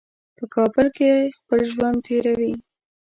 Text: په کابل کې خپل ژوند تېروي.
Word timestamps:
په 0.37 0.43
کابل 0.55 0.87
کې 0.97 1.11
خپل 1.37 1.59
ژوند 1.73 1.97
تېروي. 2.05 2.53